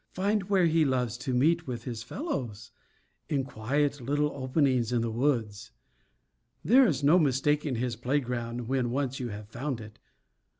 Find 0.13 0.49
where 0.49 0.65
he 0.65 0.83
loves 0.83 1.15
to 1.19 1.31
meet 1.31 1.67
with 1.67 1.83
his 1.83 2.01
fellows, 2.01 2.71
in 3.29 3.43
quiet 3.43 4.01
little 4.01 4.31
openings 4.31 4.91
in 4.91 5.01
the 5.01 5.11
woods. 5.11 5.69
There 6.65 6.87
is 6.87 7.03
no 7.03 7.19
mistaking 7.19 7.75
his 7.75 7.95
playground 7.95 8.67
when 8.67 8.89
once 8.89 9.19
you 9.19 9.27
have 9.27 9.49
found 9.49 9.79
it. 9.79 9.99